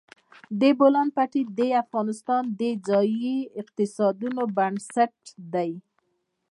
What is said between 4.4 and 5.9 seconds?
بنسټ دی.